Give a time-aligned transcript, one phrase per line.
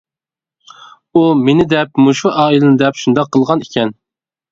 [1.13, 3.93] ئۇ مېنى دەپ مۇشۇ ئائىلىنى دەپ شۇنداق قىلغان ئىكەن.